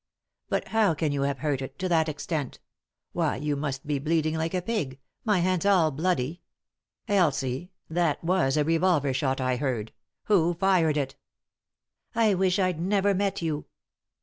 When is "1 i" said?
12.13-12.33